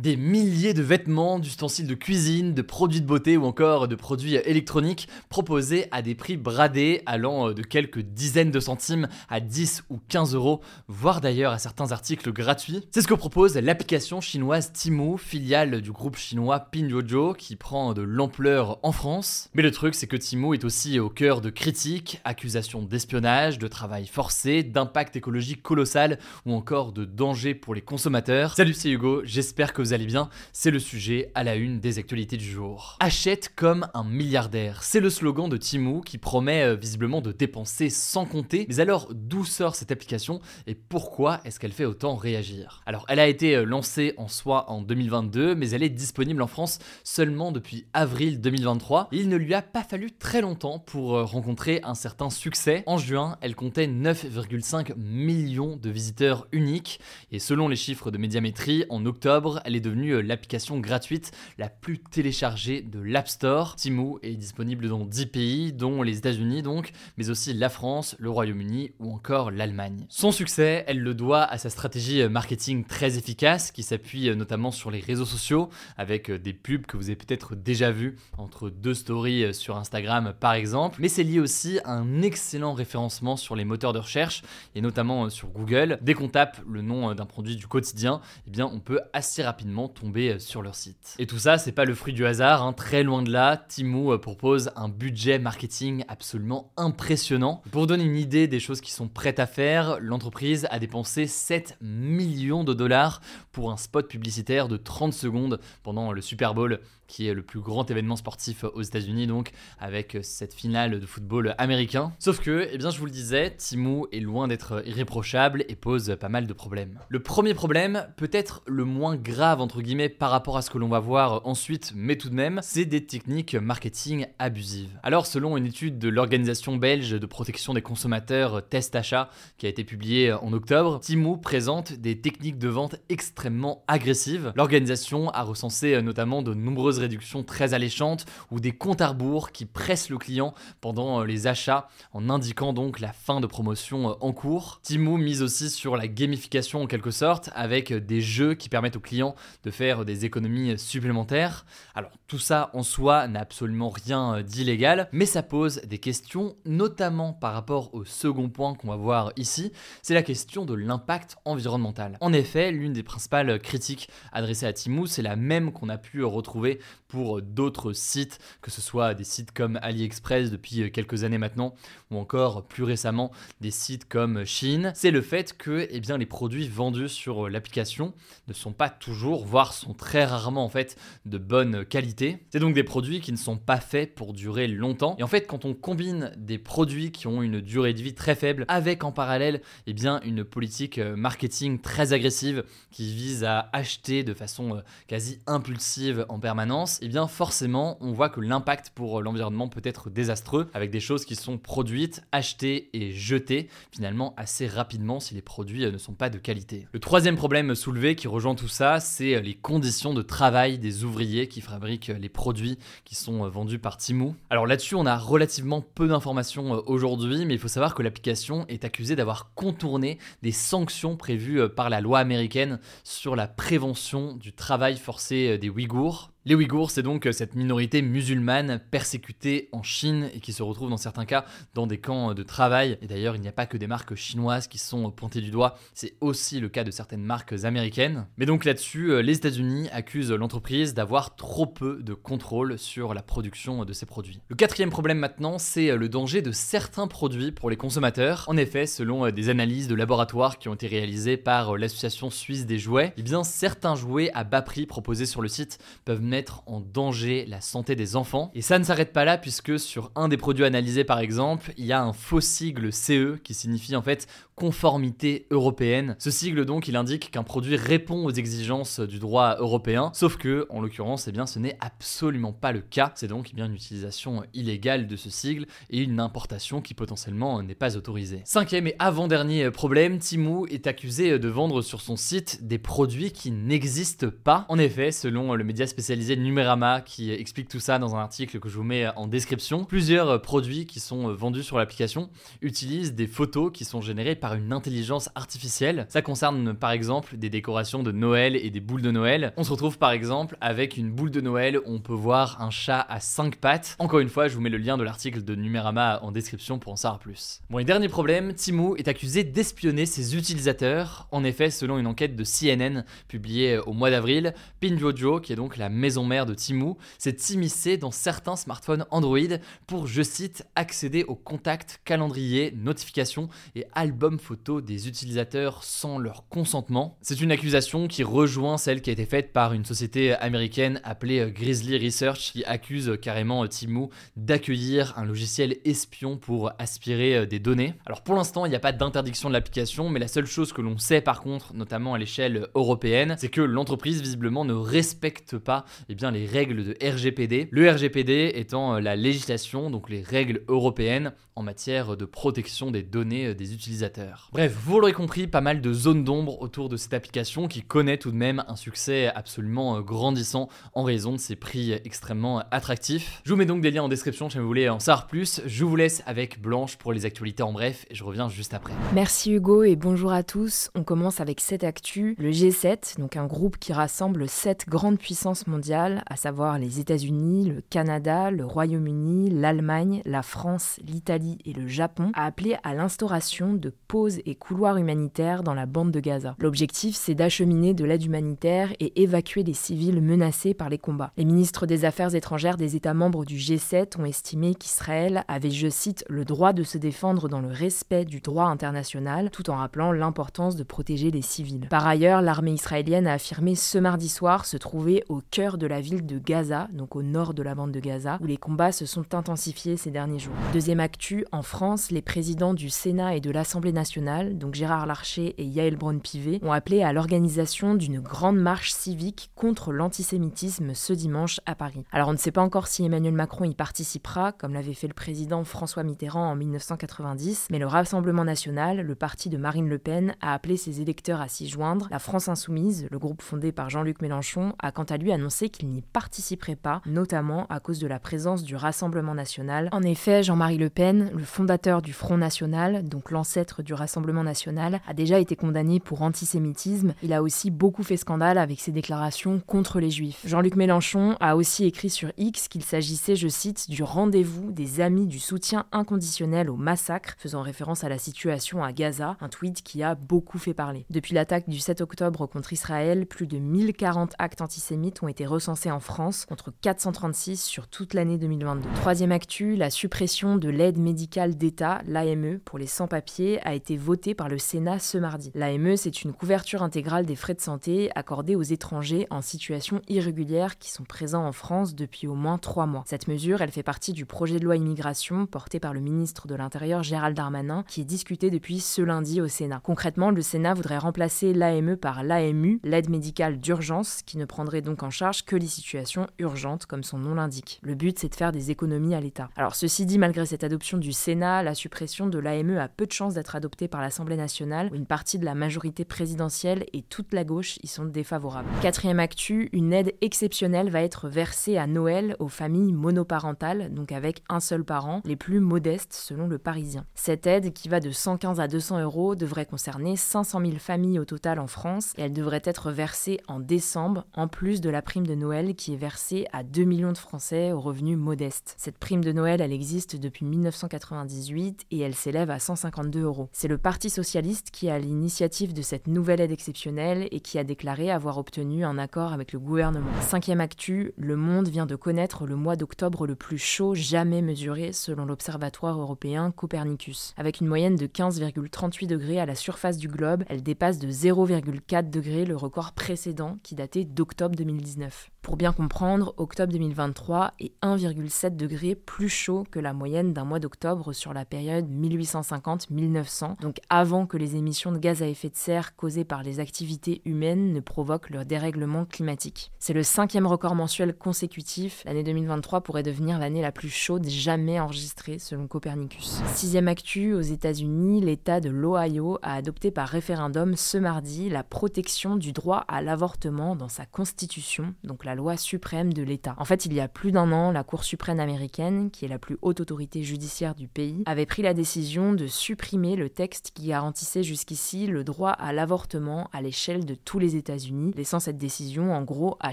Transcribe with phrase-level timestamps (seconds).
[0.00, 4.36] Des milliers de vêtements, d'ustensiles de cuisine, de produits de beauté ou encore de produits
[4.36, 9.98] électroniques proposés à des prix bradés allant de quelques dizaines de centimes à 10 ou
[10.08, 12.88] 15 euros, voire d'ailleurs à certains articles gratuits.
[12.92, 18.00] C'est ce que propose l'application chinoise Temu, filiale du groupe chinois Pinduoduo qui prend de
[18.00, 19.50] l'ampleur en France.
[19.52, 23.68] Mais le truc c'est que Temu est aussi au cœur de critiques, accusations d'espionnage, de
[23.68, 28.54] travail forcé, d'impact écologique colossal ou encore de danger pour les consommateurs.
[28.56, 31.98] Salut c'est Hugo, j'espère que vous allez bien, c'est le sujet à la une des
[31.98, 32.96] actualités du jour.
[33.00, 37.90] Achète comme un milliardaire, c'est le slogan de Timou qui promet euh, visiblement de dépenser
[37.90, 38.66] sans compter.
[38.68, 42.82] Mais alors d'où sort cette application et pourquoi est-ce qu'elle fait autant réagir?
[42.86, 46.46] Alors elle a été euh, lancée en soi en 2022, mais elle est disponible en
[46.46, 49.08] France seulement depuis avril 2023.
[49.12, 52.82] Et il ne lui a pas fallu très longtemps pour euh, rencontrer un certain succès.
[52.86, 57.00] En juin, elle comptait 9,5 millions de visiteurs uniques
[57.30, 61.68] et selon les chiffres de médiamétrie, en octobre, elle est devenue euh, l'application gratuite la
[61.68, 63.76] plus téléchargée de l'App Store.
[63.76, 68.30] Timo est disponible dans 10 pays, dont les États-Unis donc, mais aussi la France, le
[68.30, 70.06] Royaume-Uni ou encore l'Allemagne.
[70.08, 74.34] Son succès, elle le doit à sa stratégie euh, marketing très efficace qui s'appuie euh,
[74.34, 78.70] notamment sur les réseaux sociaux avec des pubs que vous avez peut-être déjà vues entre
[78.70, 83.54] deux stories sur Instagram par exemple, mais c'est lié aussi à un excellent référencement sur
[83.54, 84.42] les moteurs de recherche
[84.74, 85.98] et notamment sur Google.
[86.02, 89.59] Dès qu'on tape le nom d'un produit du quotidien, eh bien on peut assez rapidement
[89.88, 91.14] tomber euh, sur leur site.
[91.18, 92.72] Et tout ça, c'est pas le fruit du hasard, hein.
[92.72, 97.62] très loin de là, Timo euh, propose un budget marketing absolument impressionnant.
[97.70, 101.76] Pour donner une idée des choses qui sont prêtes à faire, l'entreprise a dépensé 7
[101.80, 103.20] millions de dollars
[103.52, 107.60] pour un spot publicitaire de 30 secondes pendant le Super Bowl qui est le plus
[107.60, 109.50] grand événement sportif aux États-Unis, donc
[109.80, 112.12] avec cette finale de football américain.
[112.20, 116.16] Sauf que, eh bien, je vous le disais, Timou est loin d'être irréprochable et pose
[116.20, 117.00] pas mal de problèmes.
[117.08, 120.88] Le premier problème, peut-être le moins grave entre guillemets par rapport à ce que l'on
[120.88, 124.96] va voir ensuite, mais tout de même, c'est des techniques marketing abusives.
[125.02, 129.68] Alors, selon une étude de l'organisation belge de protection des consommateurs Test Achat qui a
[129.68, 134.52] été publiée en octobre, Timou présente des techniques de vente extrêmement agressives.
[134.54, 139.64] L'organisation a recensé notamment de nombreuses réductions très alléchantes ou des comptes à rebours qui
[139.66, 144.80] pressent le client pendant les achats en indiquant donc la fin de promotion en cours.
[144.82, 149.00] Timo mise aussi sur la gamification en quelque sorte avec des jeux qui permettent aux
[149.00, 151.64] clients de faire des économies supplémentaires.
[151.94, 157.32] Alors tout ça en soi n'a absolument rien d'illégal, mais ça pose des questions notamment
[157.32, 162.16] par rapport au second point qu'on va voir ici, c'est la question de l'impact environnemental.
[162.20, 166.22] En effet, l'une des principales critiques adressées à Timo, c'est la même qu'on a pu
[166.24, 171.74] retrouver pour d'autres sites, que ce soit des sites comme AliExpress depuis quelques années maintenant,
[172.10, 176.68] ou encore plus récemment des sites comme Shein, c'est le fait que eh les produits
[176.68, 178.12] vendus sur l'application
[178.48, 180.96] ne sont pas toujours, voire sont très rarement en fait
[181.26, 182.38] de bonne qualité.
[182.50, 185.16] C'est donc des produits qui ne sont pas faits pour durer longtemps.
[185.18, 188.34] Et en fait, quand on combine des produits qui ont une durée de vie très
[188.34, 194.24] faible avec en parallèle eh bien, une politique marketing très agressive qui vise à acheter
[194.24, 199.68] de façon quasi impulsive en permanence, eh bien forcément, on voit que l'impact pour l'environnement
[199.68, 205.20] peut être désastreux avec des choses qui sont produites, achetées et jetées finalement assez rapidement
[205.20, 206.86] si les produits euh, ne sont pas de qualité.
[206.92, 211.04] Le troisième problème soulevé qui rejoint tout ça, c'est euh, les conditions de travail des
[211.04, 214.34] ouvriers qui fabriquent euh, les produits qui sont vendus par Timou.
[214.50, 218.84] Alors là-dessus, on a relativement peu d'informations aujourd'hui, mais il faut savoir que l'application est
[218.84, 224.96] accusée d'avoir contourné des sanctions prévues par la loi américaine sur la prévention du travail
[224.96, 226.29] forcé des Ouïghours.
[226.46, 230.96] Les Ouïghours, c'est donc cette minorité musulmane persécutée en Chine et qui se retrouve dans
[230.96, 231.44] certains cas
[231.74, 232.96] dans des camps de travail.
[233.02, 235.76] Et d'ailleurs, il n'y a pas que des marques chinoises qui sont pointées du doigt,
[235.92, 238.26] c'est aussi le cas de certaines marques américaines.
[238.38, 243.20] Mais donc là-dessus, euh, les États-Unis accusent l'entreprise d'avoir trop peu de contrôle sur la
[243.20, 244.40] production de ces produits.
[244.48, 248.46] Le quatrième problème maintenant, c'est le danger de certains produits pour les consommateurs.
[248.48, 252.30] En effet, selon euh, des analyses de laboratoire qui ont été réalisées par euh, l'association
[252.30, 256.29] suisse des jouets, eh bien certains jouets à bas prix proposés sur le site peuvent
[256.30, 258.50] mettre en danger la santé des enfants.
[258.54, 261.84] Et ça ne s'arrête pas là puisque sur un des produits analysés par exemple, il
[261.84, 266.16] y a un faux sigle CE qui signifie en fait conformité européenne.
[266.18, 270.66] Ce sigle donc, il indique qu'un produit répond aux exigences du droit européen, sauf que
[270.68, 273.12] en l'occurrence, eh bien ce n'est absolument pas le cas.
[273.14, 277.62] C'est donc eh bien une utilisation illégale de ce sigle et une importation qui potentiellement
[277.62, 278.42] n'est pas autorisée.
[278.44, 283.50] Cinquième et avant-dernier problème, Timou est accusé de vendre sur son site des produits qui
[283.50, 284.66] n'existent pas.
[284.68, 288.68] En effet, selon le média spécialisé Numérama qui explique tout ça dans un article que
[288.68, 292.30] je vous mets en description, plusieurs produits qui sont vendus sur l'application
[292.62, 296.06] utilisent des photos qui sont générées par une intelligence artificielle.
[296.08, 299.52] Ça concerne par exemple des décorations de Noël et des boules de Noël.
[299.56, 302.70] On se retrouve par exemple avec une boule de Noël où on peut voir un
[302.70, 303.96] chat à 5 pattes.
[303.98, 306.92] Encore une fois, je vous mets le lien de l'article de Numérama en description pour
[306.92, 307.60] en savoir plus.
[307.70, 311.28] Bon, et dernier problème, Timo est accusé d'espionner ses utilisateurs.
[311.30, 315.76] En effet, selon une enquête de CNN publiée au mois d'avril, Pinduoduo, qui est donc
[315.76, 319.38] la maison mère de Timo, s'est immiscé dans certains smartphones Android
[319.86, 326.48] pour, je cite, accéder aux contacts, calendriers, notifications et albums photos des utilisateurs sans leur
[326.48, 327.18] consentement.
[327.22, 331.50] C'est une accusation qui rejoint celle qui a été faite par une société américaine appelée
[331.52, 337.94] Grizzly Research qui accuse carrément Timo d'accueillir un logiciel espion pour aspirer des données.
[338.06, 340.82] Alors pour l'instant, il n'y a pas d'interdiction de l'application, mais la seule chose que
[340.82, 345.84] l'on sait par contre, notamment à l'échelle européenne, c'est que l'entreprise visiblement ne respecte pas
[346.08, 347.68] eh bien, les règles de RGPD.
[347.70, 353.54] Le RGPD étant la législation, donc les règles européennes en matière de protection des données
[353.54, 354.48] des utilisateurs.
[354.52, 358.16] Bref, vous l'aurez compris, pas mal de zones d'ombre autour de cette application qui connaît
[358.16, 363.42] tout de même un succès absolument grandissant en raison de ses prix extrêmement attractifs.
[363.44, 365.60] Je vous mets donc des liens en description si vous voulez en savoir plus.
[365.66, 368.92] Je vous laisse avec Blanche pour les actualités en bref et je reviens juste après.
[369.14, 370.90] Merci Hugo et bonjour à tous.
[370.94, 375.66] On commence avec cette actu, le G7, donc un groupe qui rassemble sept grandes puissances
[375.66, 381.88] mondiales, à savoir les États-Unis, le Canada, le Royaume-Uni, l'Allemagne, la France, l'Italie et le
[381.88, 386.54] Japon, a appelé à l'instauration de pauses et couloirs humanitaires dans la bande de Gaza.
[386.58, 391.32] L'objectif, c'est d'acheminer de l'aide humanitaire et évacuer les civils menacés par les combats.
[391.36, 395.88] Les ministres des Affaires étrangères des États membres du G7 ont estimé qu'Israël avait, je
[395.88, 400.12] cite, le droit de se défendre dans le respect du droit international, tout en rappelant
[400.12, 401.88] l'importance de protéger les civils.
[401.88, 406.00] Par ailleurs, l'armée israélienne a affirmé ce mardi soir se trouver au cœur de la
[406.00, 409.06] ville de Gaza, donc au nord de la bande de Gaza, où les combats se
[409.06, 410.54] sont intensifiés ces derniers jours.
[410.72, 415.54] Deuxième actu, en France, les présidents du Sénat et de l'Assemblée nationale, donc Gérard Larcher
[415.58, 421.60] et Yael Braun-Pivet, ont appelé à l'organisation d'une grande marche civique contre l'antisémitisme ce dimanche
[421.64, 422.04] à Paris.
[422.12, 425.14] Alors on ne sait pas encore si Emmanuel Macron y participera, comme l'avait fait le
[425.14, 430.34] président François Mitterrand en 1990, mais le Rassemblement national, le parti de Marine Le Pen,
[430.42, 432.08] a appelé ses électeurs à s'y joindre.
[432.10, 435.88] La France insoumise, le groupe fondé par Jean-Luc Mélenchon, a quant à lui annoncé qu'il
[435.88, 439.88] n'y participerait pas, notamment à cause de la présence du Rassemblement national.
[439.92, 445.00] En effet, Jean-Marie Le Pen, le fondateur du Front national, donc l'ancêtre du Rassemblement national,
[445.06, 447.14] a déjà été condamné pour antisémitisme.
[447.22, 450.40] Il a aussi beaucoup fait scandale avec ses déclarations contre les juifs.
[450.44, 455.26] Jean-Luc Mélenchon a aussi écrit sur X qu'il s'agissait, je cite, du rendez-vous des amis
[455.26, 460.02] du soutien inconditionnel au massacre, faisant référence à la situation à Gaza, un tweet qui
[460.02, 461.06] a beaucoup fait parler.
[461.10, 466.00] Depuis l'attaque du 7 octobre contre Israël, plus de 1040 actes antisémites ont été en
[466.00, 468.88] France, contre 436 sur toute l'année 2022.
[468.94, 474.34] Troisième actu, la suppression de l'aide médicale d'État, l'AME, pour les sans-papiers a été votée
[474.34, 475.50] par le Sénat ce mardi.
[475.54, 480.78] L'AME, c'est une couverture intégrale des frais de santé accordés aux étrangers en situation irrégulière
[480.78, 483.04] qui sont présents en France depuis au moins trois mois.
[483.06, 486.54] Cette mesure, elle fait partie du projet de loi immigration porté par le ministre de
[486.54, 489.80] l'Intérieur Gérald Darmanin qui est discuté depuis ce lundi au Sénat.
[489.82, 495.02] Concrètement, le Sénat voudrait remplacer l'AME par l'AMU, l'aide médicale d'urgence, qui ne prendrait donc
[495.02, 497.80] en charge que les situations urgentes comme son nom l'indique.
[497.82, 499.48] Le but, c'est de faire des économies à l'État.
[499.56, 503.10] Alors ceci dit, malgré cette adoption du Sénat, la suppression de l'AME a peu de
[503.10, 507.34] chances d'être adoptée par l'Assemblée nationale, où une partie de la majorité présidentielle et toute
[507.34, 508.68] la gauche y sont défavorables.
[508.80, 514.44] Quatrième actu, une aide exceptionnelle va être versée à Noël aux familles monoparentales, donc avec
[514.48, 517.06] un seul parent, les plus modestes selon le Parisien.
[517.16, 521.24] Cette aide, qui va de 115 à 200 euros, devrait concerner 500 000 familles au
[521.24, 525.26] total en France, et elle devrait être versée en décembre, en plus de la prime
[525.26, 528.74] de Noël qui est versée à 2 millions de Français aux revenus modestes.
[528.78, 533.48] Cette prime de Noël, elle existe depuis 1998 et elle s'élève à 152 euros.
[533.52, 537.64] C'est le Parti socialiste qui a l'initiative de cette nouvelle aide exceptionnelle et qui a
[537.64, 540.10] déclaré avoir obtenu un accord avec le gouvernement.
[540.22, 544.92] Cinquième actu, le monde vient de connaître le mois d'octobre le plus chaud jamais mesuré
[544.92, 547.34] selon l'Observatoire européen Copernicus.
[547.36, 552.10] Avec une moyenne de 15,38 degrés à la surface du globe, elle dépasse de 0,4
[552.10, 555.19] degrés le record précédent qui datait d'octobre 2019.
[555.20, 555.39] life.
[555.42, 560.58] Pour bien comprendre, octobre 2023 est 1,7 degré plus chaud que la moyenne d'un mois
[560.58, 565.56] d'octobre sur la période 1850-1900, donc avant que les émissions de gaz à effet de
[565.56, 569.72] serre causées par les activités humaines ne provoquent le dérèglement climatique.
[569.78, 572.02] C'est le cinquième record mensuel consécutif.
[572.04, 576.42] L'année 2023 pourrait devenir l'année la plus chaude jamais enregistrée selon Copernicus.
[576.54, 582.36] Sixième actu, aux États-Unis, l'État de l'Ohio a adopté par référendum ce mardi la protection
[582.36, 584.94] du droit à l'avortement dans sa constitution,
[585.34, 586.54] loi suprême de l'État.
[586.58, 589.38] En fait, il y a plus d'un an, la Cour suprême américaine, qui est la
[589.38, 593.88] plus haute autorité judiciaire du pays, avait pris la décision de supprimer le texte qui
[593.88, 599.12] garantissait jusqu'ici le droit à l'avortement à l'échelle de tous les États-Unis, laissant cette décision
[599.12, 599.72] en gros à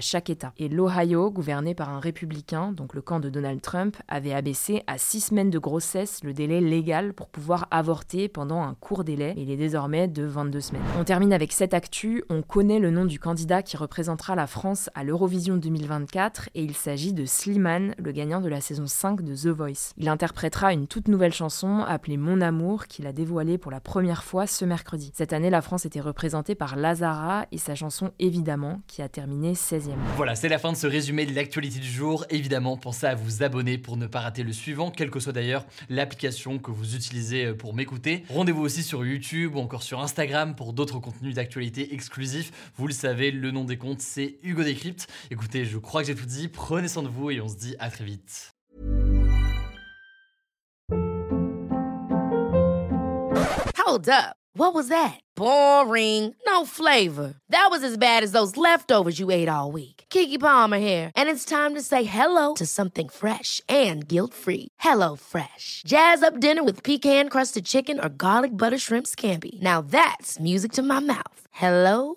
[0.00, 0.52] chaque État.
[0.58, 4.98] Et l'Ohio, gouverné par un républicain, donc le camp de Donald Trump, avait abaissé à
[4.98, 9.34] six semaines de grossesse le délai légal pour pouvoir avorter pendant un court délai.
[9.36, 10.82] Il est désormais de 22 semaines.
[10.98, 12.24] On termine avec cette actu.
[12.28, 16.74] On connaît le nom du candidat qui représentera la France à l'Eurovision 2024 et il
[16.74, 19.92] s'agit de Slimane, le gagnant de la saison 5 de The Voice.
[19.96, 24.24] Il interprétera une toute nouvelle chanson appelée Mon Amour qu'il a dévoilée pour la première
[24.24, 25.10] fois ce mercredi.
[25.14, 29.54] Cette année, la France était représentée par Lazara et sa chanson Évidemment qui a terminé
[29.54, 29.94] 16e.
[30.16, 32.24] Voilà, c'est la fin de ce résumé de l'actualité du jour.
[32.30, 35.64] Évidemment, pensez à vous abonner pour ne pas rater le suivant, quelle que soit d'ailleurs
[35.88, 38.24] l'application que vous utilisez pour m'écouter.
[38.30, 42.52] Rendez-vous aussi sur YouTube ou encore sur Instagram pour d'autres contenus d'actualité exclusifs.
[42.76, 45.06] Vous le savez, le nom des comptes c'est Hugo Décrypte.
[45.38, 46.48] Écoutez, je crois que j'ai tout dit.
[46.48, 48.50] Prenez soin de vous et on se dit à très vite.
[53.86, 54.34] Hold up.
[54.54, 55.20] What was that?
[55.36, 56.34] Boring.
[56.44, 57.34] No flavor.
[57.50, 60.06] That was as bad as those leftovers you ate all week.
[60.10, 64.68] Kiki Palmer here, and it's time to say hello to something fresh and guilt-free.
[64.80, 65.82] Hello Fresh.
[65.86, 69.60] Jazz up dinner with pecan-crusted chicken or garlic butter shrimp scampi.
[69.60, 71.40] Now that's music to my mouth.
[71.52, 72.16] Hello